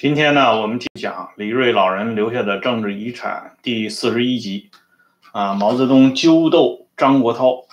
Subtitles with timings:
[0.00, 4.70] 今天呢，我们讲李瑞老人留下的政治遗产第四十一集，
[5.30, 7.66] 啊，毛泽东揪斗张国焘。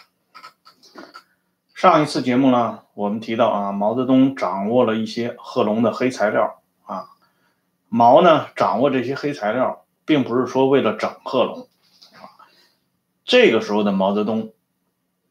[1.73, 7.05] 上一次节目呢，我们提到啊，毛泽东掌握了一些贺龙的黑材料啊，
[7.87, 11.69] 毛呢掌握这些黑材料，并不是说为了整贺龙
[12.15, 12.43] 啊，
[13.23, 14.51] 这个时候的毛泽东，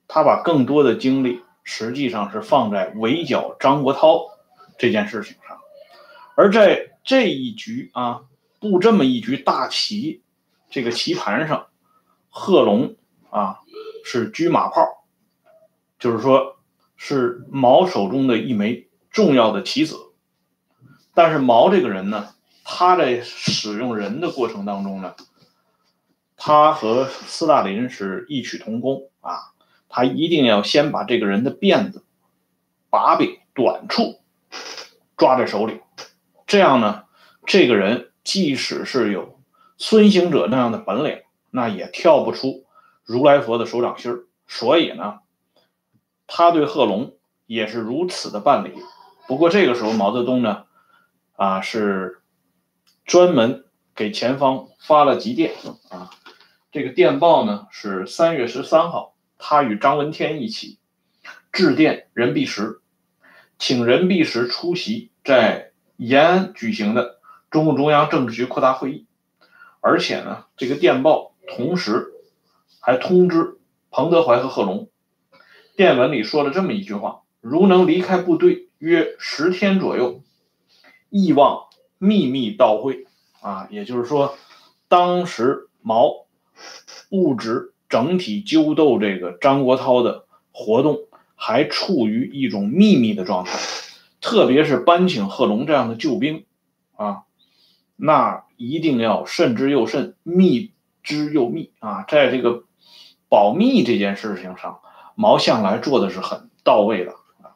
[0.08, 4.30] 他把更多的精力实际上是放在围剿张国焘
[4.78, 5.45] 这件事情上。
[6.36, 8.24] 而在这一局啊，
[8.60, 10.22] 布这么一局大棋，
[10.68, 11.68] 这个棋盘上，
[12.28, 12.94] 贺龙
[13.30, 13.60] 啊
[14.04, 15.06] 是车马炮，
[15.98, 16.58] 就是说，
[16.94, 19.96] 是毛手中的一枚重要的棋子。
[21.14, 25.14] 但是毛这个人呢，他在使用人的过程当中呢，
[26.36, 29.54] 他和斯大林是异曲同工啊，
[29.88, 32.04] 他一定要先把这个人的辫子、
[32.90, 34.20] 把柄、短处
[35.16, 35.80] 抓在手里。
[36.46, 37.04] 这样呢，
[37.44, 39.40] 这个人即使是有
[39.78, 42.64] 孙行者那样的本领，那也跳不出
[43.04, 44.12] 如来佛的手掌心。
[44.46, 45.18] 所以呢，
[46.28, 48.72] 他对贺龙也是如此的办理。
[49.26, 50.66] 不过这个时候，毛泽东呢，
[51.34, 52.22] 啊，是
[53.04, 53.64] 专门
[53.96, 55.52] 给前方发了急电
[55.88, 56.10] 啊。
[56.70, 60.78] 这个电报呢是三月十三号，他与张闻天一起
[61.50, 62.80] 致电任弼时，
[63.58, 65.72] 请任弼时出席在。
[65.96, 67.18] 延安举行的
[67.50, 69.06] 中共中央政治局扩大会议，
[69.80, 72.12] 而且呢，这个电报同时
[72.80, 73.58] 还通知
[73.90, 74.88] 彭德怀和贺龙，
[75.76, 80.22] 电文里说了这么一句话：如能离开部队约十天左右，
[81.08, 81.64] 意望
[81.98, 83.06] 秘密到会。
[83.40, 84.36] 啊，也就是说，
[84.88, 86.26] 当时毛
[87.10, 90.98] 物质整体纠斗这个张国焘的活动，
[91.36, 93.56] 还处于一种秘密的状态。
[94.26, 96.46] 特别是搬请贺龙这样的救兵，
[96.96, 97.22] 啊，
[97.94, 100.72] 那一定要慎之又慎，密
[101.04, 102.04] 之又密啊！
[102.08, 102.64] 在这个
[103.28, 104.80] 保密这件事情上，
[105.14, 107.54] 毛向来做的是很到位的啊。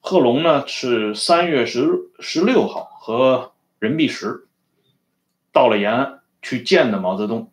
[0.00, 1.86] 贺龙呢是三月十
[2.18, 4.48] 十六号和任弼时
[5.52, 7.52] 到了延安去见的毛泽东。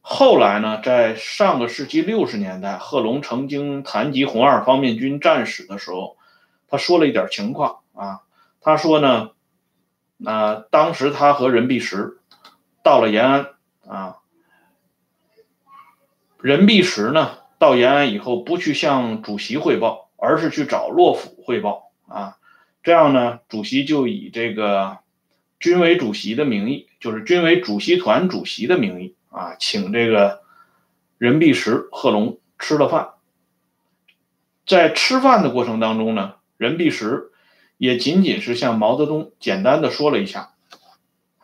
[0.00, 6.16] 后来呢，在上个世纪六十年代，贺龙曾经谈及红二方面军战史的时候，
[6.68, 7.80] 他说了一点情况。
[7.98, 8.22] 啊，
[8.60, 9.30] 他说呢，
[10.16, 12.20] 那当时他和任弼时
[12.84, 13.46] 到了延安
[13.88, 14.18] 啊，
[16.40, 22.38] 任弼时呢到延安以后不去向主席汇报，而是去找洛甫汇报啊，
[22.84, 24.98] 这样呢，主席就以这个
[25.58, 30.42] 军委主席的名义，就是军委主席团主席的名义啊，请这个
[31.18, 33.08] 任弼时、贺龙吃了饭，
[34.64, 37.27] 在吃饭的过程当中呢，任弼时。
[37.78, 40.52] 也仅仅是向毛泽东简单的说了一下，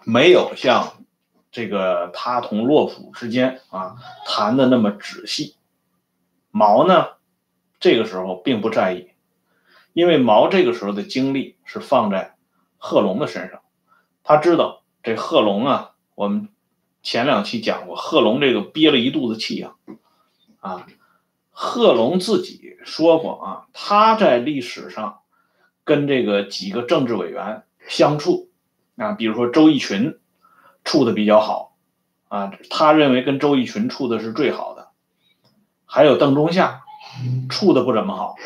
[0.04, 1.04] 没有像
[1.52, 3.94] 这个他同洛甫之间啊
[4.26, 5.54] 谈的那么仔细。
[6.50, 7.10] 毛呢，
[7.78, 9.10] 这个时候并不在意，
[9.92, 12.34] 因为毛这个时候的精力是放在
[12.78, 13.60] 贺龙的身上。
[14.24, 16.48] 他知道这贺龙啊，我们
[17.00, 19.74] 前两期讲过，贺龙这个憋了一肚子气啊，
[20.58, 20.86] 啊，
[21.52, 25.20] 贺龙自己说过啊，他在历史上。
[25.84, 28.48] 跟这个几个政治委员相处
[28.96, 30.18] 啊，比如说周逸群
[30.84, 31.76] 处的比较好
[32.28, 34.88] 啊，他认为跟周逸群处的是最好的。
[35.86, 36.82] 还有邓中夏
[37.48, 38.36] 处的不怎么好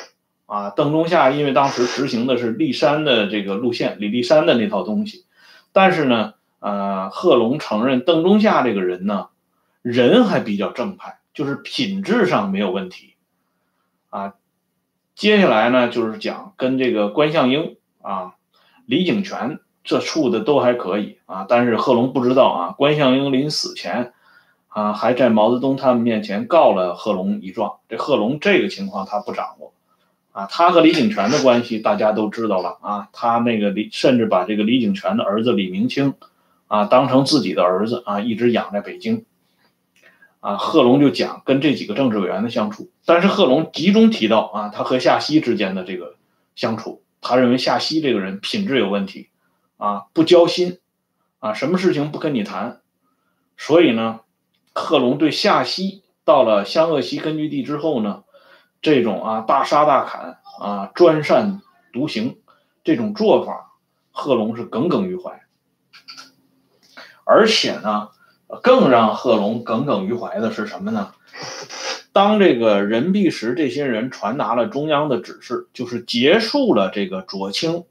[0.47, 5.25] 啊，邓中夏因为当时执行的是立山的这个路线，李立山的那套东西。
[5.73, 9.29] 但是呢，呃，贺龙承认邓中夏这个人呢，
[9.83, 13.15] 人还比较正派，就是品质上没有问题
[14.11, 14.35] 啊。
[15.19, 18.35] 接下来呢，就是讲跟这个关向英啊、
[18.87, 24.13] 李井泉这处的都还可以啊，但是贺龙不知道啊，关向英临死前
[24.69, 27.79] 啊，还在毛泽东他们面前告了贺龙一状。
[27.89, 29.73] 这贺龙这个情况他不掌握
[30.31, 36.15] 啊，他和李井泉的关系大家都知道了啊，他那个李甚至把这个李井泉的儿子李明清
[36.69, 39.25] 啊当成自己的儿子啊，一直养在北京。
[40.49, 46.17] 啊，贺龙就讲跟这几个政治委员的相处，但是贺龙集中提到啊，他和夏曦之间的这个
[46.55, 49.29] 相处，他认为夏曦这个人品质有问题，
[49.77, 50.79] 啊，不交心，
[51.39, 52.81] 啊，什么事情不跟你谈，
[53.59, 54.21] 所以呢，
[54.73, 58.25] 贺龙对夏曦到了湘鄂西根据地之后呢，
[58.81, 61.61] 这种啊大杀大砍啊专擅
[61.93, 62.39] 独行
[62.85, 63.73] 这种做法，
[64.13, 65.43] 贺龙是耿耿于怀，
[67.25, 68.09] 而且呢。
[68.63, 71.13] 更让贺龙耿耿于怀的是什么呢？
[72.13, 77.85] 当这个任弼时这些人传达了中央的指示，就是结束了这个左倾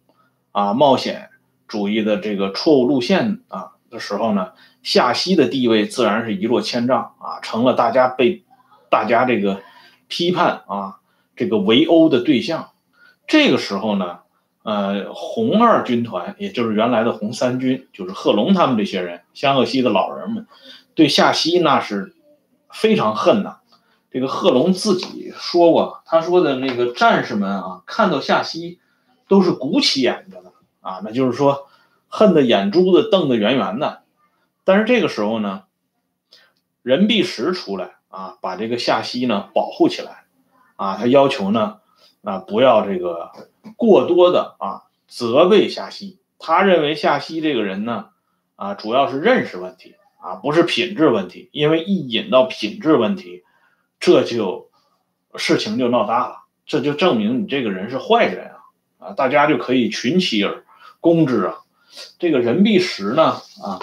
[0.51, 1.29] 啊冒险
[1.67, 4.51] 主义的这个错误路线啊的时候呢，
[4.83, 8.43] 夏西的地位自然是一落千丈啊，成了大家被
[8.89, 9.61] 大家这个
[10.07, 10.97] 批判啊
[11.35, 12.71] 这个围殴的对象。
[13.27, 14.19] 这个时候呢，
[14.67, 20.45] 呃，红二军团，也就是原来的红三军，就是贺龙他们这些人，湘鄂西的老人们，
[20.93, 22.13] 对夏西那是
[22.69, 23.59] 非常恨呐。
[24.11, 28.81] 这个贺龙自己说过，他说的那个战士们啊，看到夏西
[29.29, 31.69] 都是鼓起眼睛的啊，那就是说
[32.09, 34.01] 恨得眼珠子瞪得圆圆的。
[34.65, 35.63] 但是这个时候呢，
[36.81, 40.25] 任弼时出来啊，把这个夏西呢保护起来
[40.75, 41.77] 啊，他要求呢
[42.21, 43.31] 啊不要这个
[43.75, 46.19] 过多的啊责备夏西。
[46.39, 48.09] 他认为夏西这个人呢
[48.55, 53.43] 啊主要是认识问题啊，不是品质问题，因为一引到品质问题。
[53.99, 54.69] 这就
[55.35, 59.11] 事情就闹大了，这就证明你这个人是坏人啊啊！
[59.13, 60.63] 大家就可以群起而
[61.01, 61.55] 攻之啊。
[62.19, 63.81] 这个任弼时呢啊，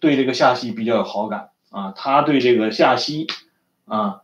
[0.00, 3.28] 对这个夏西比较有好感啊，他对这个夏西
[3.86, 4.22] 啊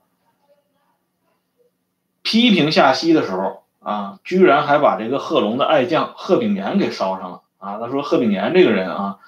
[2.23, 7.79] 批评夏西的时候啊，居然还把这个贺龙的爱将贺炳炎给捎上了啊。
[7.79, 9.19] 他说贺炳炎这个人啊，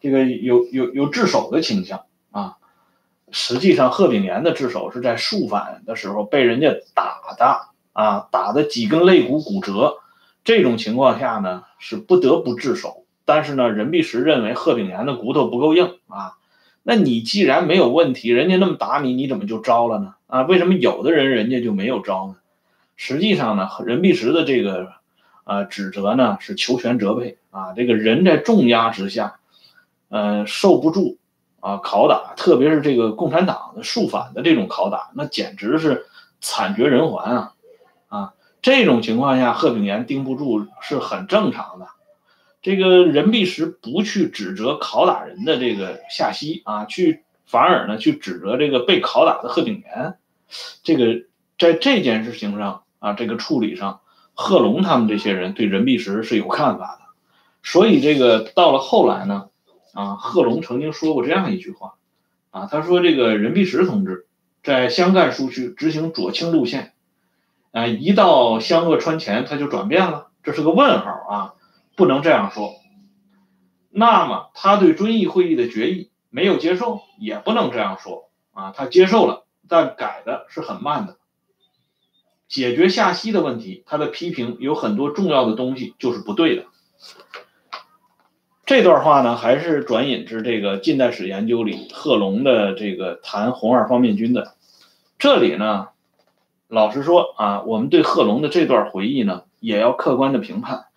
[0.00, 2.56] 这个有有有自首的倾向啊。
[3.30, 7.60] 实际上，贺炳炎的自首是在肃反的时候被人家打的
[7.94, 9.96] 啊，打的几根肋骨骨折。
[10.44, 13.04] 这种情况下呢，是不得不自首。
[13.24, 16.34] 但是呢，任弼时认为贺炳炎的骨头不够硬啊。
[16.82, 20.14] 那你既然没有问题，人家那么打你，你怎么就招了呢？
[20.26, 22.36] 啊，为什么有的人人家就没有招呢？
[22.96, 24.92] 实际上呢，任弼时的这个
[25.44, 27.72] 呃指责呢是求全责备啊。
[27.74, 29.38] 这个人在重压之下，
[30.08, 31.18] 呃，受不住。
[31.64, 36.06] 啊，拷打，特别是这个共产党的肃反的这种拷打，那简直是
[36.40, 37.54] 惨绝人寰啊！
[38.08, 41.86] 啊，这种情况下，贺炳炎盯不住是很正常的。
[42.62, 50.16] 这个任弼时不去指责拷打人的这个夏曦啊，去反而呢去指责这个被拷打的贺炳炎，
[50.82, 51.24] 这个
[51.62, 54.00] 在这件事情上啊，这个处理上，
[54.34, 57.04] 贺龙他们这些人对任弼时是有看法的，
[57.62, 59.48] 所以这个到了后来呢。
[59.94, 61.96] 啊，贺龙曾经说过这样一句话，
[62.50, 64.26] 啊，他说这个任弼时同志
[64.62, 66.94] 在湘赣苏区执行左倾路线，
[67.72, 71.54] 啊，一到湘鄂川黔他就转变了，这是个问号啊，
[71.94, 72.72] 不能这样说。
[73.90, 81.18] 那么他对遵义会议的决议没有接受，也不能这样说啊，他接受了，但改的是很慢的。
[82.52, 86.66] 解决夏西的问题，他的批评有很多重要的东西就是不对的。
[88.66, 94.54] 这段话呢，还是转引至这个近代史研究里贺龙的这个谈红二方面军的。
[95.18, 95.88] 这里呢，
[96.68, 100.88] 老实说啊，我们对贺龙的这段回忆呢，也要客观的评判，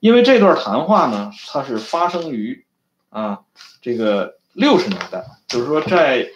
[0.00, 2.64] 因为这段谈话呢，它是发生于
[3.10, 3.42] 啊
[3.80, 6.28] 这个六十年代，就是说在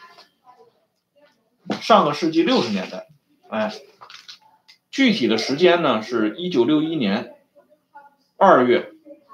[1.81, 3.09] 上个世纪六十年代，
[3.51, 3.73] 哎，
[4.99, 7.35] 具体的时间呢是一九六一年
[8.37, 8.91] 二月。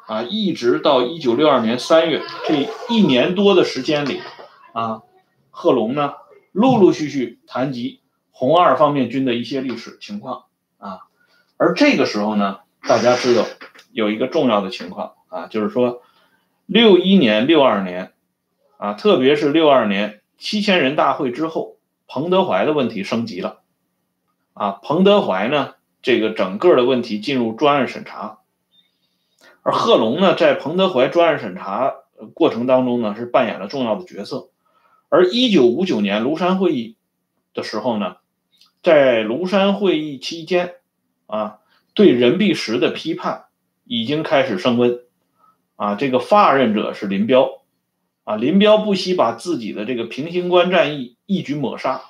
[0.06, 4.20] 啊，一直到一九六二年三月这一年多的时间里，
[4.74, 5.00] 啊，
[5.48, 6.12] 贺龙呢
[6.52, 10.44] 陆陆续续谈及红二方面军的一些历史情况
[10.76, 11.04] 啊，
[11.56, 13.46] 而这个时候呢，大家知道
[13.90, 16.02] 有一个重要的情况啊，就是说
[16.66, 18.12] 六一年、六二年
[18.76, 23.62] 啊，特别是六二年七千人大会之后，彭德怀的问题升级了
[24.54, 28.38] 啊，彭德怀呢，这个整个的问题进入专案审查。
[29.62, 31.92] 而贺龙呢，在彭德怀专案审查
[32.32, 34.48] 过程当中呢，是扮演了重要的角色。
[35.08, 36.96] 而一九五九年庐山会议
[37.52, 38.16] 的时候呢，
[38.82, 40.76] 在庐山会议期间，
[41.26, 41.58] 啊，
[41.92, 43.44] 对任弼时的批判
[43.84, 45.00] 已经开始升温。
[45.76, 47.62] 啊，这个发任者是林彪，
[48.22, 52.02] 啊，林彪不惜把自己的这个平型关战役一举抹杀，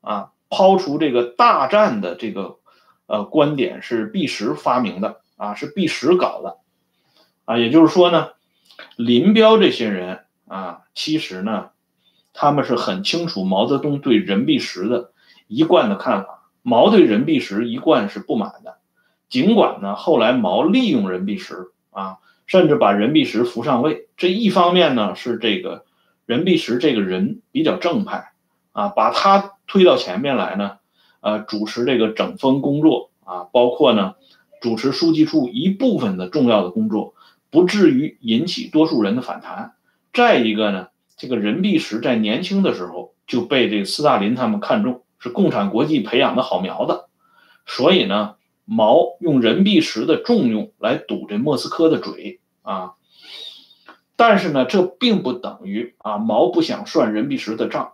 [0.00, 2.58] 啊，抛出这个大战的这个
[3.06, 6.58] 呃观点是弼时发明的，啊，是弼时搞的。
[7.44, 8.30] 啊，也就是说呢，
[8.96, 11.70] 林彪这些人啊，其实呢，
[12.34, 15.12] 他们是很清楚毛泽东对任弼时的
[15.46, 16.50] 一贯的看法。
[16.60, 18.76] 毛对任弼时一贯是不满的，
[19.30, 24.08] 尽管呢，后来毛利用任弼时啊，甚至把任弼时扶上位。
[24.18, 25.86] 这一方面呢，是这个
[26.26, 28.32] 任弼时这个人比较正派
[28.72, 30.78] 啊，把他推到前面来呢，
[31.20, 34.16] 呃，主持这个整风工作啊，包括呢，
[34.60, 37.14] 主持书记处一部分的重要的工作。
[37.50, 39.72] 不至于引起多数人的反弹。
[40.12, 47.06] 再一个呢，这个任弼时在年轻的时候就被这个斯大林他们看中，是共产国际培养的好苗子。
[47.64, 48.34] 所以呢，
[48.66, 52.96] 毛用任弼时的重用来堵这莫斯科的嘴啊。
[54.14, 57.92] 但是呢，这并不等于啊毛不想算任弼时的账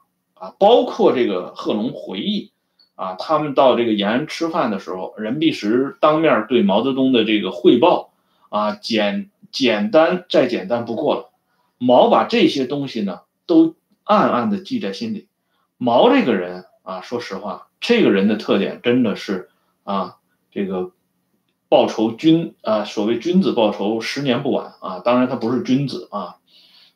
[0.58, 2.52] 包括这个贺龙回忆
[2.94, 8.12] 啊，他们到这个延安吃饭的时候，任弼时当面对毛泽东的这个汇报
[8.48, 11.30] 啊，简简单再简单不过了。
[11.78, 13.74] 毛把这些东西呢，都
[14.04, 15.28] 暗暗的记在心里。
[15.76, 19.50] 毛这个人啊，说实话，这个人的特点真的是
[19.84, 20.16] 啊，
[20.50, 20.92] 这个。
[21.66, 25.00] 报仇君啊，所谓君子报仇，十年不晚啊。
[25.00, 26.36] 当然他不是君子啊，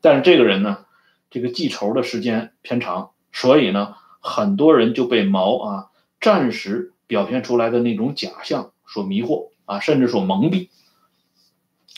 [0.01, 0.85] 但是这个人呢，
[1.31, 5.87] 这个记仇的时间偏长，所以呢，很多人就被毛啊
[6.21, 10.69] 暂时表现出来的那种假象所迷惑啊，甚至所蒙蔽。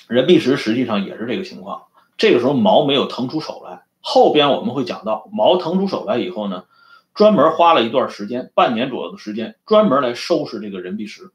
[0.09, 1.85] 任弼时实际上也是这个情况。
[2.17, 6.65] 这个时候毛没有腾出手来，后边我们会讲到，毛腾出手来以后呢，
[7.15, 11.31] 专门花了一段时间，半年左右的时间，专门来收拾这个任弼时。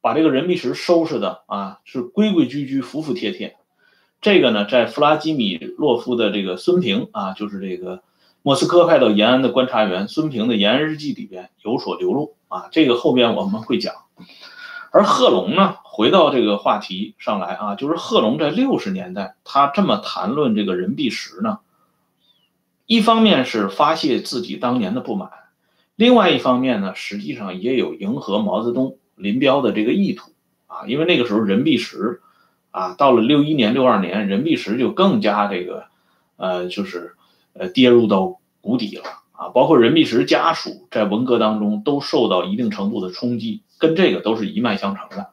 [0.00, 3.56] 把这个任弼时收拾的啊是规规矩矩、服服帖帖。
[4.20, 8.02] 这个呢，在弗拉基米洛夫的这个孙平啊，就是这个
[8.42, 12.68] 莫斯科派到延安的观察员孙平的延安日记里边有所流露啊。
[12.72, 13.94] 这个后边我们会讲。
[14.90, 21.60] 而贺龙呢，回到这个话题上来啊，就是贺龙在六十年代他这么谈论这个任弼时呢，
[22.86, 25.30] 一方面是发泄自己当年的不满，
[25.96, 28.98] 另外一方面呢，实际上也有迎合毛泽东。
[29.14, 30.32] 林彪的这个意图
[30.66, 32.22] 啊，因为那个时候任弼时
[32.72, 35.84] 啊，到了六一年、六二年，任弼时就更加这个，
[36.36, 37.14] 呃，就是
[37.54, 39.48] 呃跌入到谷底了啊。
[39.48, 45.30] 包括任弼时家属在文革当中都受到一定程度的冲击，跟这个都是一脉相承的。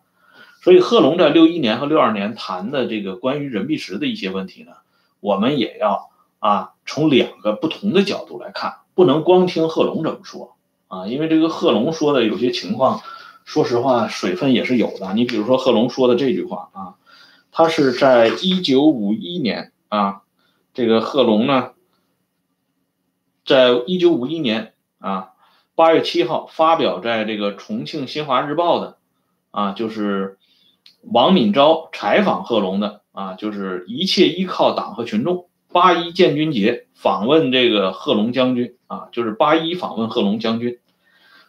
[0.61, 4.71] 所以贺龙在六一年和六二年谈的这个关于任弼时的一些问题呢，
[5.19, 6.09] 我们也要
[6.39, 10.55] 啊从两个不同的角度来看，不能光听贺龙怎么说
[10.87, 13.01] 啊，因为这个贺龙说的有些情况。
[13.45, 15.11] 说实话，水分也是有的。
[15.15, 16.93] 你比如说贺龙说的这句话啊，
[17.51, 20.21] 他是在一九五一年啊，
[20.75, 21.71] 这个贺龙呢，
[23.49, 25.31] 在一九五一年啊
[25.73, 28.97] 八月七号发表在这个重庆新华日报的
[29.49, 30.37] 啊，就是
[31.01, 35.47] 王敏昭采访贺龙的啊，就是一切依靠党和群众。
[35.71, 40.77] 八一建军节访问这个贺龙将军啊，就是八一访问贺龙将军。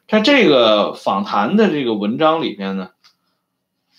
[0.09, 2.93] 在这个访谈的这个文章里边呢，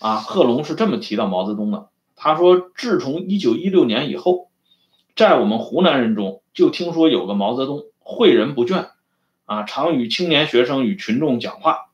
[0.00, 1.88] 啊，贺龙是这么提到毛泽东的。
[2.16, 4.48] 他说，自从一九一六年以后，
[5.14, 8.88] 在我们湖南人中就听说有个毛泽东，诲人不倦，
[9.46, 11.86] 啊，常与青年学生与群众讲话，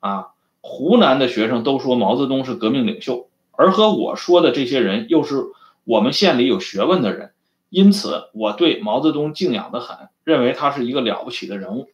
[0.00, 0.28] 啊，
[0.60, 5.44] 湖南的学生都说毛泽东是革命领袖，而和我说的这些人又是
[5.84, 7.32] 我们县里有学问的人，
[7.68, 11.88] 因此我对毛泽东敬仰的很，认为他是一个了不起的人物。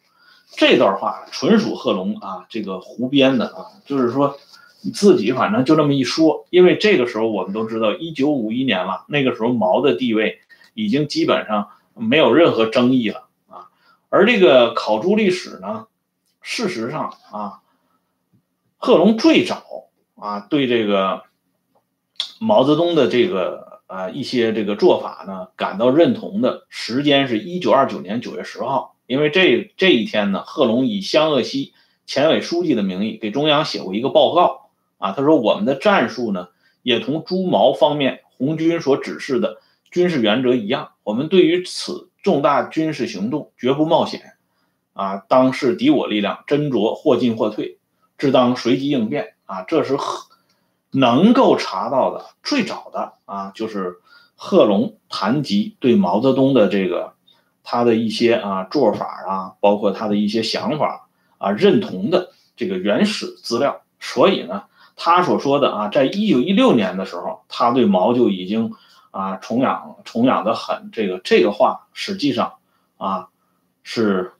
[0.56, 4.38] 这段话纯属贺龙啊，这个胡编的啊，就是说
[4.94, 6.46] 自己反正就这么一说。
[6.50, 10.38] 因为这个时候我们都知道，一九五一年了，那个时候毛的地位
[10.74, 13.25] 已经基本上没有任何争议了。
[14.16, 15.88] 而这个考诸历史呢，
[16.40, 17.60] 事实上啊，
[18.78, 21.24] 贺龙最早啊对这个
[22.40, 28.96] 毛泽东的这个啊一些这个做法呢感到认同的时间是一九二九年九月十号。
[29.06, 31.74] 因为这这一天呢，贺龙以湘鄂西
[32.06, 36.48] 前委书记的名义给中央写过一个报告啊，他说我们的战术呢
[36.82, 39.60] 也同朱毛方面红军所指示的
[39.96, 44.34] 军事原则一样，我们对于此重大军事行动绝不冒险
[44.92, 47.78] 啊，当视敌我力量斟酌或进或退，
[48.18, 50.26] 只当随机应变啊，这是贺
[50.90, 53.94] 能够查到的最早的啊，就是
[54.34, 57.14] 贺龙谈及对毛泽东的这个。
[57.68, 64.62] 他的一些啊做法啊，包括他的一些想法啊，认同的这个原始资料，所以呢，
[64.94, 68.70] 他所说的啊，在一九一六年的时候，他对毛就已经
[69.16, 72.58] 啊崇仰崇仰的很，这个这个话实际上
[72.96, 73.28] 啊
[73.82, 74.34] 是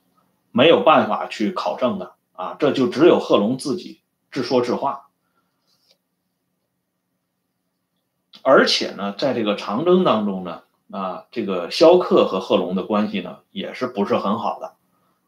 [0.51, 5.07] 没有办法去考证的啊，这就只有贺龙自己自说自话，
[8.43, 10.61] 而且呢，在这个长征当中呢。
[10.89, 14.75] 啊，这个萧克和贺龙的关系呢，也是不是很好的，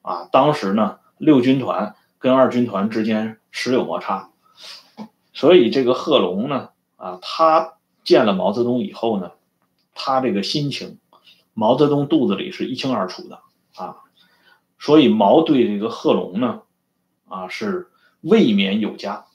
[0.01, 4.29] 啊，当时呢，六军团跟二军团之间时有摩擦，
[5.34, 7.74] 所以这个贺龙呢，啊，他
[8.06, 9.32] 见了毛泽东以后呢，
[10.01, 10.98] 他这个心情，
[11.53, 13.41] 毛泽东肚子里是一清二楚的
[13.75, 13.98] 啊，
[14.79, 16.62] 所以毛对这个贺龙呢，
[17.27, 17.89] 啊，是
[18.22, 19.25] 未免有加，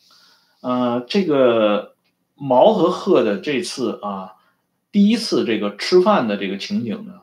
[0.62, 1.94] 呃，这个
[2.35, 4.33] 毛和贺的这次啊。
[4.90, 7.21] 第一次这个吃饭的这个情景呢，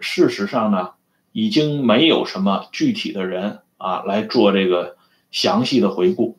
[0.00, 0.90] 事实上呢，
[1.32, 4.96] 已经没有什么具体的人啊来做这个
[5.30, 6.38] 详细的回顾。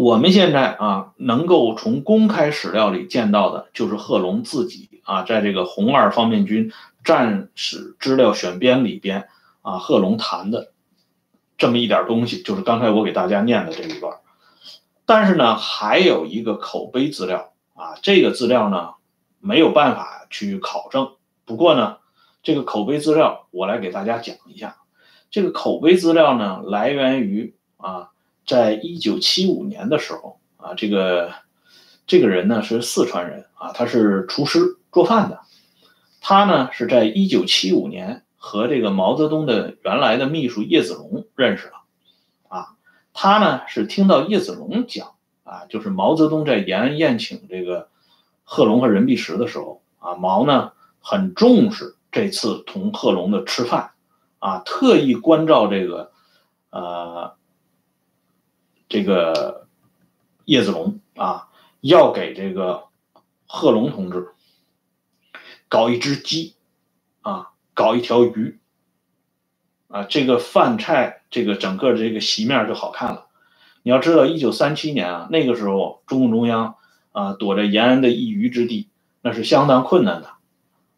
[0.00, 6.72] 我们现在啊，能够从公开史料里见到的，就是贺龙自己啊，在这个红二方面军
[7.04, 9.28] 战史资料选编里边
[9.60, 10.72] 啊，贺龙谈的
[11.58, 14.16] 这么一点东西，就是刚才我给大家念的这一段。
[15.04, 18.94] 但是呢，还有一个口碑资料啊，这个资料呢
[19.38, 21.10] 没有办法去考证。
[21.44, 21.98] 不过呢，
[22.42, 24.78] 这个口碑资料我来给大家讲一下。
[25.30, 28.08] 这个口碑资料呢，来源于啊。
[28.50, 31.32] 在一九七五年的时候啊，这个
[32.04, 35.38] 这个人呢是四川人啊，他是厨师做饭的。
[36.20, 41.74] 他呢是在一九七五年和这个毛泽东的原来的秘书叶子龙认识了
[42.48, 42.74] 啊。
[43.12, 45.12] 他呢是听到叶子龙讲
[45.44, 47.88] 啊，就是毛泽东在延安宴请这个
[48.42, 53.92] 贺龙和任弼时的时候啊，毛呢很重视这次同贺龙的吃饭
[54.40, 56.10] 啊，特意关照这个
[56.70, 57.38] 呃。
[58.90, 59.68] 这个
[60.46, 61.48] 叶子龙啊，
[61.80, 62.88] 要给这个
[63.46, 64.34] 贺龙同志
[65.68, 66.56] 搞一只鸡
[67.22, 68.58] 啊，搞一条鱼
[69.86, 73.28] 啊，这个饭菜，这个整个这个席面就好看了。
[73.84, 76.74] 你要知道，一九三七年啊，那个时候中共中央
[77.12, 78.88] 啊，躲在延安的一隅之地，
[79.22, 80.32] 那是相当困难的。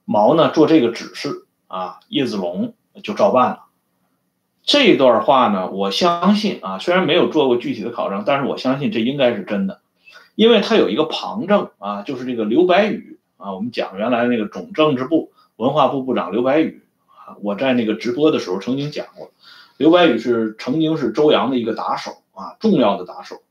[0.07, 3.67] 毛呢做这个指示啊，叶子龙就照办了。
[4.65, 9.81] 这段话呢，我相信啊，虽然没有做过具体的考证，但是我相信这应该是真的，
[10.37, 19.33] 因为他有一个旁证啊，就是这个刘白羽啊，我们讲原来那个总政治部文化部部长刘白羽啊，我在那个直播的时候曾经讲过，
[19.79, 23.43] 刘白羽是曾经是周扬的一个打手啊，重要的打手。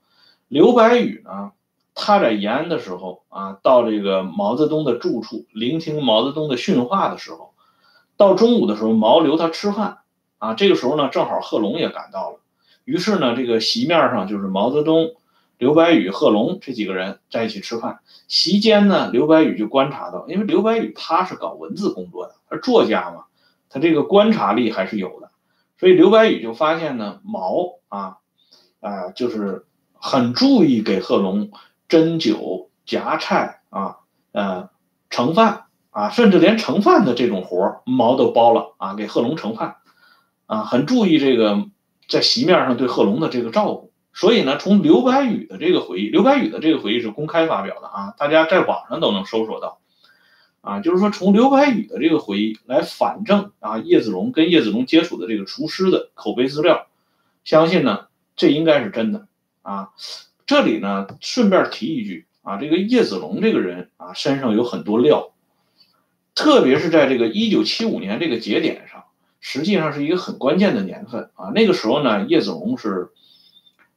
[0.47, 1.51] 刘白羽呢，
[1.93, 7.51] 他在延安的时候啊，到这个毛泽东的住处聆听毛泽东的训话的时候，
[8.15, 9.97] 到中午的时候，毛留他吃饭。
[10.41, 12.39] 啊，这个时候呢，正好贺龙也赶到了，
[12.83, 15.11] 于是呢，这个席面上就是毛泽东、
[15.59, 17.99] 刘白羽、贺龙这几个人在一起吃饭。
[18.27, 23.25] 席间呢，刘白羽就观察到，因为刘白羽他是搞文字工作的，他作家嘛，
[23.69, 25.29] 他这个观察力还是有的，
[25.77, 28.17] 所以刘白羽就发现呢，毛啊
[28.79, 31.51] 啊，就是很注意给贺龙
[31.87, 33.97] 斟酒、夹菜啊，
[34.31, 34.71] 呃，
[35.11, 39.75] 盛饭啊，甚至连盛饭的这种活毛都包了啊，给贺龙盛饭。
[40.51, 41.65] 啊，很注意这个
[42.09, 49.79] 在席面上对贺龙的这个照顾，所以呢，从刘白羽的这个回忆，刘白羽的这个回忆是公开发表的啊，大家在网上都能搜索到，
[50.59, 56.87] 啊，就是说从刘白羽的这个回忆来反证啊，叶子龙跟叶子龙接触的这个厨师的口碑资料，
[57.45, 59.27] 相信呢，这应该是真的
[59.61, 59.91] 啊。
[60.45, 65.31] 这里呢，顺便提一句啊，这个叶子龙这个人啊，身上有很多料，
[66.35, 69.05] 特别是在这个一九七五年这个节点上。
[69.43, 71.49] 实际上是一个很关键的年份啊！
[71.53, 73.09] 那个时候呢，叶子龙是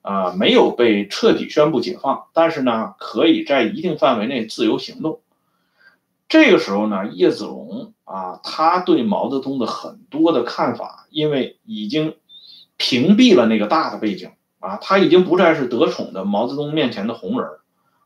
[0.00, 5.20] 啊没有被彻底宣布解放，但是呢，可以在一定范围内自由行动。
[6.28, 12.16] 这个时候呢，叶子龙啊，他对毛泽东的很多的看法，因为已经
[12.78, 14.30] 屏蔽了那个大的背景
[14.60, 17.50] 啊，他已经不再是得宠的毛泽东面前的红人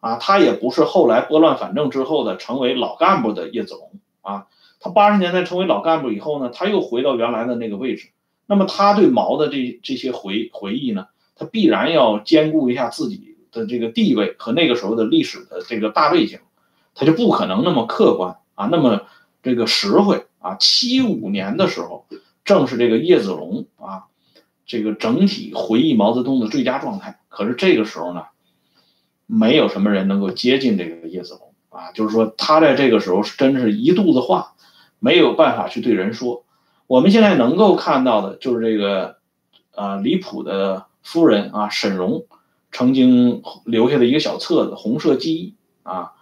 [0.01, 4.47] 啊，他也不是后来拨乱反正之后的成为老干部的叶子龙啊。
[4.81, 8.11] 他八十年代成为老干部以后呢，他又回到原来的那个位置。
[8.47, 16.39] 那么他对毛的这这些回回忆呢，他必然要兼顾一下自己的这个地位和那个时候的历史的这个大背景，
[16.95, 19.03] 他就不可能那么客观啊，那么
[19.43, 20.57] 这个实惠啊。
[20.59, 22.07] 七五年的时候，
[22.45, 24.05] 正是这个叶子龙啊，
[24.65, 27.21] 这个整体回忆毛泽东的最佳状态。
[27.29, 28.23] 可是这个时候呢，
[29.27, 34.55] 没有什么人能够接近这个叶子龙啊，就是说他在这个时候是真是一肚子话。
[34.99, 36.45] 没有办法去对人说，
[36.87, 39.19] 我们现在能够看到的就是这个，
[39.75, 42.25] 呃，李普的夫人啊，沈荣
[42.73, 45.55] 曾经留下的一个小册子《红色记忆》
[45.89, 46.13] 啊，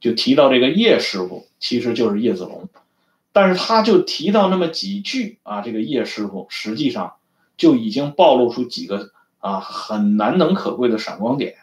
[0.00, 2.68] 就提到这个叶师傅其实就是叶子龙，
[3.32, 7.14] 但是他就提到那么几句啊，这个叶师傅实际上
[7.56, 11.54] 就已经暴露出几个啊很难能可贵的闪光点，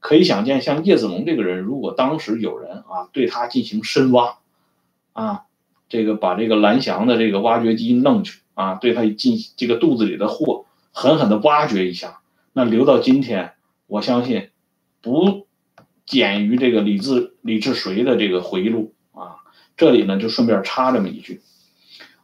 [0.00, 4.38] 可以想见，像叶子龙这个人，如果当时有人啊对他进行深挖，
[5.12, 5.42] 啊。
[5.88, 12.20] 这个把这个蓝翔的这个挖掘机弄去啊，对他进这个肚子里的货狠狠的挖掘一下，
[12.52, 13.52] 那留到今天，
[13.86, 14.50] 我相信
[15.00, 15.46] 不
[16.04, 19.36] 减于这个李自李志水的这个回忆录啊。
[19.76, 21.42] 这里呢就顺便插这么一句，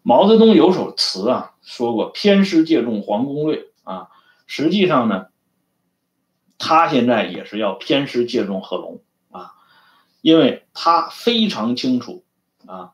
[0.02, 4.08] 毛泽东有首词啊说过偏师借重黄公略啊，
[4.46, 5.26] 实际上呢，
[6.58, 9.52] 他现在也是要偏师借重贺龙啊，
[10.20, 12.24] 因为他非常清楚
[12.66, 12.92] 啊。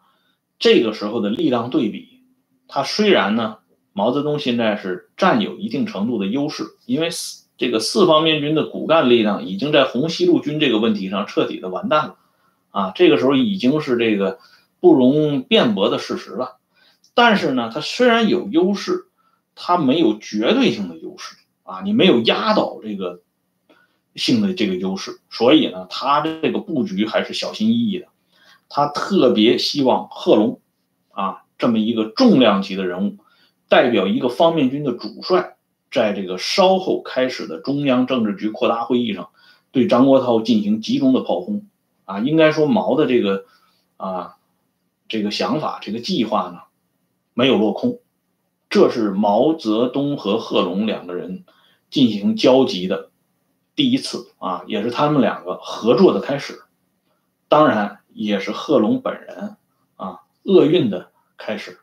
[0.58, 2.20] 这个时候的力量对比，
[2.66, 3.58] 他虽然呢，
[3.92, 12.16] 毛泽东现在是占有一定程度的优势，因为四这个四方面军的骨干力量已经在红西路军这个问题上彻底的完蛋了，
[12.70, 14.38] 啊，这个时候已经是这个
[14.80, 16.58] 不容辩驳的事实了。
[17.14, 19.06] 但是呢，它虽然有优势，
[19.56, 23.22] 它没有绝对性的优势啊，你没有压倒这个
[24.14, 28.06] 性的这个优势，所以呢，它这个布局还是小心翼翼的。
[28.68, 30.60] 他特别希望贺龙
[31.10, 33.16] 啊这么一个重量级的人物，
[33.68, 35.56] 代表一个方面军的主帅。
[35.90, 39.30] 在这个稍后开始的中央政治局扩大会议上，
[39.72, 41.66] 对张国焘进行集中的炮轰，
[42.04, 43.46] 啊，应该说毛的这个
[43.96, 44.36] 啊
[45.08, 46.60] 这个想法、这个计划呢，
[47.32, 48.00] 没有落空，
[48.68, 51.46] 这是毛泽东和贺龙两个人
[51.88, 53.08] 进行交集的
[53.74, 56.64] 第一次啊，也是他们两个合作的开始，
[57.48, 59.56] 当然也是贺龙本人
[59.96, 61.78] 啊厄运的开始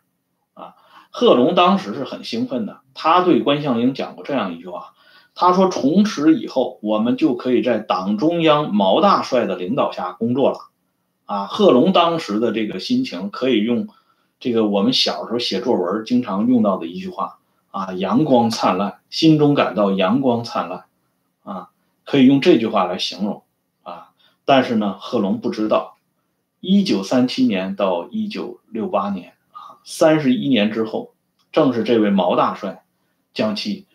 [0.54, 0.76] 啊。
[1.12, 4.94] 贺龙当时是很兴奋的，他对关向应讲过这样一句话，
[5.34, 10.58] 他说：“从此以后，我们就可以在党中央毛大帅的领导下工作了。”
[11.26, 13.88] 啊，贺龙当时的这个心情可以用
[14.40, 17.40] 这个我们小时候写作文经常用到的一句话
[17.72, 20.86] 啊，“阳光灿烂”，心中感到阳光灿烂，
[21.44, 21.70] 啊，
[22.04, 23.42] 可以用这句话来形容
[23.84, 24.10] 啊。
[24.46, 25.95] 但是呢，贺龙不知道，
[26.66, 29.34] 一九三七年到一九六八年。
[29.84, 31.14] 三十一年之后，
[31.52, 32.84] 正是这位毛大帅
[33.36, 33.86] 将其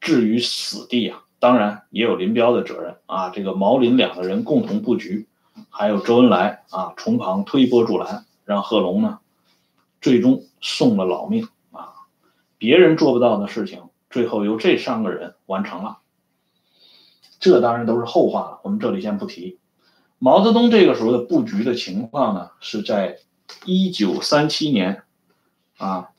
[0.00, 1.24] 置于死地啊！
[1.40, 3.30] 当然也有林彪的责任啊！
[3.30, 5.26] 这个毛林两个人共同布局，
[5.70, 9.18] 还有周恩来啊，从旁推波助澜，让贺龙呢
[10.00, 11.94] 最终送了老命啊！
[12.56, 15.98] 别人做不到的事情，最后由这三个人完成了。
[17.40, 19.58] 这当然都是后话了，我们这里先不提。
[20.24, 23.18] 毛泽东这个时候的布局的情况呢，是在
[23.66, 25.02] 一九三七年。
[25.76, 26.12] 啊，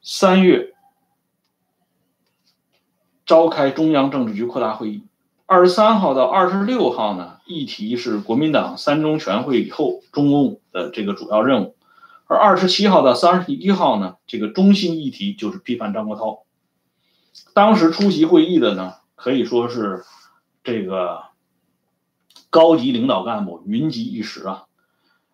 [0.00, 0.72] 三月
[3.26, 5.06] 召开中央政治局扩大会议，
[5.44, 11.76] 二十三号到二十六号呢，议题是国民党三中全会以后中共的这个主要任务，
[12.26, 16.44] 而二十七号到三十一号呢，这个中心议题就是批判张国焘。
[17.52, 20.04] 当时出席会议的呢，可以说是
[20.64, 21.20] 这个
[22.50, 24.64] 高级领导干部云集一时啊。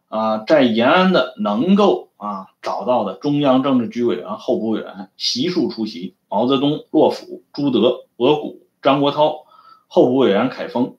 [0.09, 6.17] 啊，在延安的能够啊找到的中央政治局委员、候补委员悉数出席。
[6.29, 9.45] 毛泽东、洛甫、朱德、博古、张国焘，
[9.89, 10.97] 候补委员凯丰，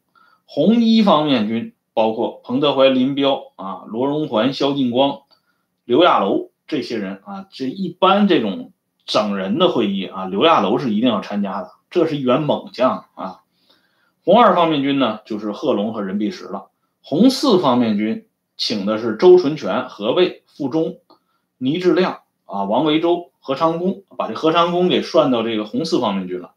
[0.47, 5.21] 红一方面军包括彭德怀、林彪啊、罗荣桓、萧劲光、
[5.85, 7.45] 刘亚楼这些人啊。
[7.51, 8.71] 这一般这种
[9.05, 13.42] 整人的会议啊，刘亚楼是一定要参加的，这是一员猛将啊。
[14.23, 16.69] 红二方面军呢，就是贺龙和任弼时了。
[17.01, 18.27] 红四方面军。
[18.55, 20.99] 请的是周纯全、何卫、傅忠、
[21.57, 26.53] 倪志亮啊，王维洲、何长工，把这何长工给算到这个红四方面军了。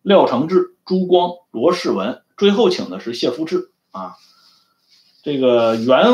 [0.00, 4.14] 廖承志、朱光、罗世文，最后请的是谢福志啊。
[5.24, 6.06] 这个原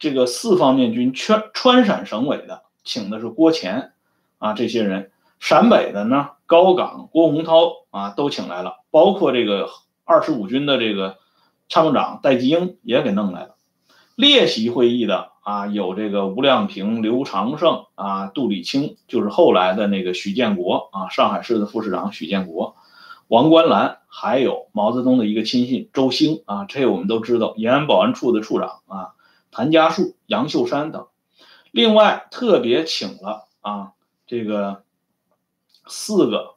[0.00, 3.92] 这个四方面军川川陕省委的，请的是郭乾
[4.38, 5.12] 啊，这些人。
[5.38, 9.68] 陕北的呢，高岗、郭洪涛啊，都请来了，包括这个
[10.06, 11.18] 二十五军的这个
[11.68, 13.56] 参谋长戴季英也给弄来了。
[14.14, 22.76] 列席会议的啊，有这个吴亮平、刘长胜啊，杜礼清，就是后来的那个许建国啊，上海市的副市长许建国，
[23.28, 29.12] 王冠澜，还有毛泽东的一个亲信周兴啊，这我们都知道，延安保安处的处长啊，
[29.50, 31.08] 谭家树、杨秀山等。
[31.72, 33.92] 另外特别请了啊，
[34.26, 34.82] 这个
[35.86, 36.54] 四个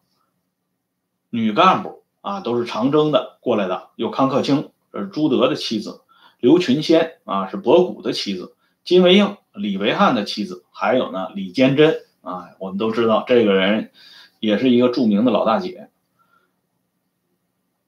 [1.29, 6.01] 女干部啊，都是长征的过来的，有康克清，是朱德的妻子。
[6.39, 8.55] 刘群仙啊，是博古的妻子；
[8.85, 13.91] 金维应，李维汉的妻子；还有呢，李坚贞啊，我们都知道这个人
[14.39, 15.89] 也是一个著名的老大姐。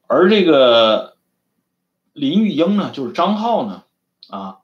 [0.07, 1.15] 而这个
[2.11, 3.83] 林玉英呢，就是张浩呢，
[4.29, 4.57] 啊，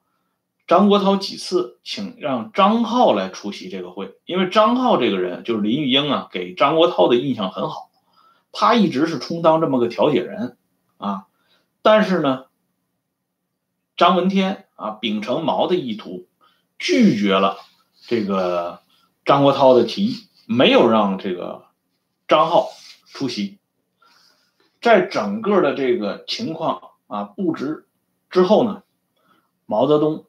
[0.68, 7.87] 张国焘几次请让张浩来出席这个会，因为张浩这个人就是林玉英啊，给张国焘的印象很好，
[8.52, 10.58] 他一直是充当这么个调解人
[10.98, 11.28] 啊，
[11.82, 12.46] 但是呢。
[13.96, 16.28] 张闻天啊，秉承毛的意图，
[16.78, 17.58] 拒绝了
[18.06, 18.84] 这个
[19.26, 21.66] 张国焘的提议，没有让这个
[22.28, 22.68] 张浩
[23.08, 23.58] 出席。
[24.84, 27.88] 在整个的这个情况啊布置
[28.30, 28.84] 之后呢，
[29.66, 30.26] 毛泽东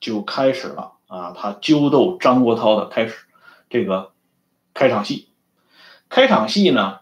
[0.00, 3.14] 就开始了啊，他揪斗张国焘的开始
[3.68, 4.10] 这个
[4.74, 5.28] 开场戏。
[6.08, 6.99] 开场戏呢，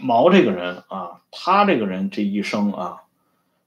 [0.00, 3.00] 毛这个人啊，他这个人这一生啊。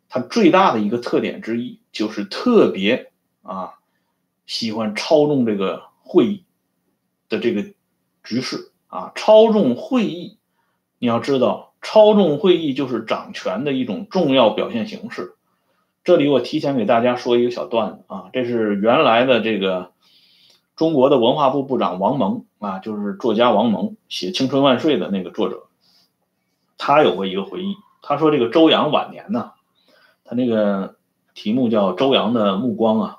[0.09, 3.11] 他最大的一个特点之一就是特别
[3.41, 3.73] 啊
[4.45, 6.45] 喜欢操纵这个会议
[7.27, 7.65] 的这个
[8.23, 10.37] 局势啊，操纵会议
[10.97, 15.35] 你要知道，操纵会议就是掌权的一种重要表现形式。
[16.05, 19.91] 这里我提前给大家说一个小段子啊，这是原来的这个
[20.77, 25.63] 中国的文化部部长王蒙啊，就是作家王蒙写《青春万岁》的那个作者，
[26.77, 29.51] 他有过一个回忆，他说这个周扬晚年呢，
[30.23, 30.95] 他那个
[31.33, 33.17] 题目叫《周扬的目光》啊，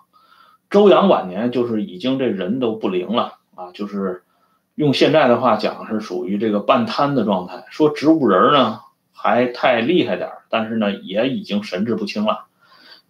[0.70, 4.22] 周扬晚年就是已经这人都不灵了啊，就是
[4.74, 8.80] 用现在的话讲是属于这个半瘫的状态，说植物人呢
[9.12, 12.46] 还太厉害点但是呢也已经神志不清了。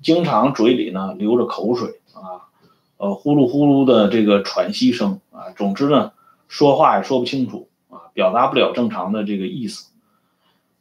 [0.00, 2.48] 经常嘴里呢流着口水啊，
[2.96, 6.12] 呃呼噜呼噜的这个喘息声啊，总之呢
[6.46, 9.87] 说话也说不清楚啊，表达不了正常的这个意思。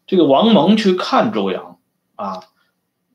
[0.08, 1.78] 这个王蒙去看周扬
[2.16, 2.42] 啊，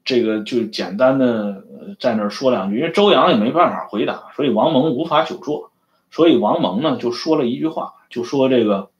[0.05, 1.64] 这个就简单的
[1.98, 5.72] 在那儿说两句，因为周扬也没办法回答，所以王蒙无法久坐，
[6.12, 8.90] 所以王蒙呢就说了一句话，就说这个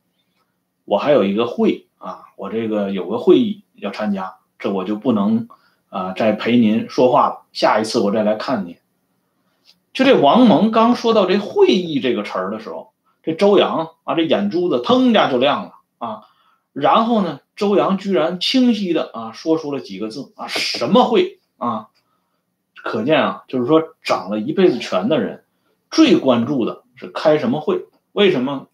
[0.85, 5.47] 我还有一个会啊，我这个有个会议要参加，这我就不能。
[5.93, 7.43] 啊，再陪您说话了。
[7.53, 8.79] 下一次我再来看您。
[9.93, 16.23] 就这王蒙刚说到这会议这个词儿的时候，这周扬啊，这眼珠子腾一下就亮了啊。
[16.73, 21.89] 然后呢，周扬居然清晰的啊说出了几个字啊，什么会啊？
[22.75, 25.45] 可见啊，就是说掌了一辈子权的人，
[25.91, 27.87] 最关注的是开什么会。
[28.13, 28.69] 为什么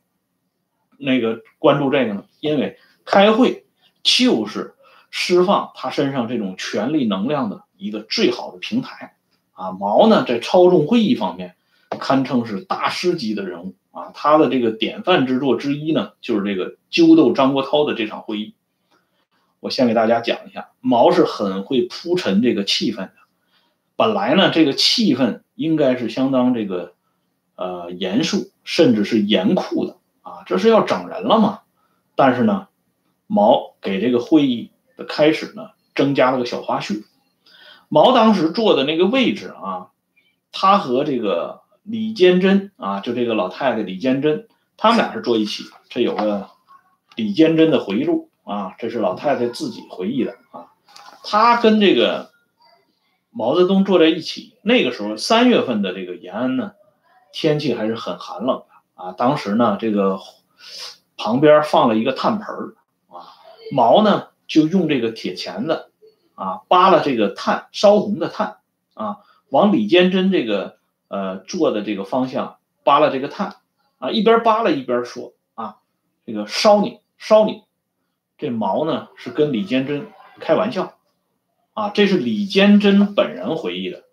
[0.97, 2.25] 那个关注这个呢？
[2.41, 3.67] 因为开会
[4.03, 4.75] 就是。
[5.11, 9.17] 释放他身上这种权力能量的一个最好的平台，
[9.55, 11.55] 啊，毛呢在操纵会议方面
[11.99, 14.11] 堪称是大师级的人物啊。
[14.12, 18.55] 他的这个典范之作之一呢，就是这个揪斗张国焘的这场会议。
[19.61, 23.12] 我先给大家讲一下，毛是很会铺陈这个气氛的。
[23.97, 26.94] 本来呢，这个气氛应该是相当这个
[27.57, 31.61] 呃严肃，甚至是严酷的啊，这是要整人了嘛。
[32.14, 32.68] 但是呢，
[33.27, 34.71] 毛给这个会议。
[34.99, 37.05] 的开始呢，增加了个小花絮。
[37.88, 39.90] 毛当时坐的那个位置啊，
[40.51, 45.62] 他和这个李坚贞啊，就这个老太太李坚贞，他们俩是坐一起。
[45.88, 46.49] 这有个
[47.14, 50.73] 李坚贞的回忆录啊，这是老太太自己回忆的啊。
[51.23, 52.31] 她跟这个
[53.31, 56.73] 毛泽东坐在一起，那个时候三月份的这个延安呢，
[57.33, 59.13] 天气还是很寒冷的啊。
[59.13, 60.19] 当时呢，这个
[61.17, 62.47] 旁边放了一个炭盆
[63.09, 63.29] 啊，
[63.73, 64.29] 毛呢。
[64.49, 65.91] 就用这个铁钳子，
[66.35, 68.57] 啊，扒拉这个炭烧红的炭，
[68.95, 69.19] 啊，
[69.51, 73.57] 往李坚贞这个呃坐的这个方向扒拉这个炭，
[73.99, 75.77] 啊，一边扒拉一边说，啊，
[76.25, 77.65] 这个烧你烧你，
[78.38, 80.07] 这毛呢是跟李坚贞
[80.40, 80.94] 开玩笑，
[81.74, 84.05] 啊，这是李坚贞本人回忆的，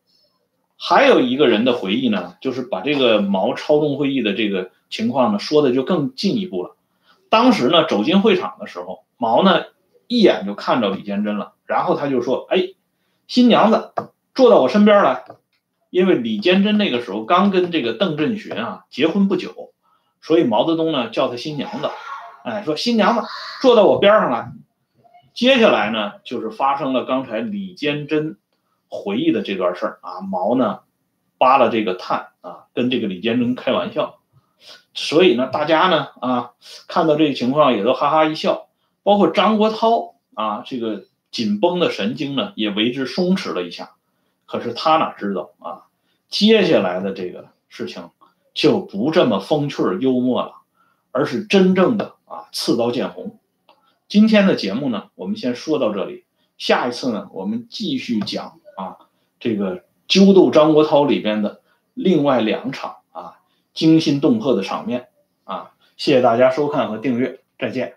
[0.77, 6.75] 还有一个人的回忆呢，就是把这个毛超重会议的这个情况呢说的就更进一步了，
[7.29, 9.63] 当时呢走进会场的时候，毛呢。
[10.07, 12.75] 一眼就看着李坚贞了，然后他就说：“哎，
[13.25, 13.91] 新娘子，
[14.35, 15.25] 坐到我身边来。”
[15.89, 19.73] 因为李坚贞那个时候刚跟这个邓振群啊结婚不久，
[20.21, 21.89] 所以毛泽东呢叫他新娘子。
[22.45, 23.27] 哎，说新娘子
[23.59, 24.51] 坐到我边上来。
[25.33, 28.37] 接下来呢，就是发生了刚才李坚贞
[28.87, 30.21] 回忆的这段事儿啊。
[30.21, 30.81] 毛呢
[31.39, 34.19] 扒了这个炭啊，跟这个李坚贞开玩笑。
[34.93, 36.51] 所以呢，大家呢啊
[36.87, 38.67] 看到这个情况也都哈哈一笑。
[39.01, 43.93] 包括张国焘啊，这个紧绷的神经呢，也为之松弛了一下。
[44.45, 45.85] 可是他哪知道啊，
[46.29, 48.11] 接下来的这个事情
[48.53, 50.53] 就不这么风趣幽默了，
[51.11, 53.39] 而是真正的啊刺刀见红。
[54.09, 56.25] 今天的节目呢，我们先说到这里，
[56.57, 58.97] 下一次呢，我们继续讲啊
[59.39, 61.61] 这个揪斗张国焘里边的
[61.93, 63.39] 另外两场啊
[63.73, 65.07] 惊心动魄的场面
[65.45, 65.71] 啊。
[65.95, 67.95] 谢谢大家收看和订阅，再见。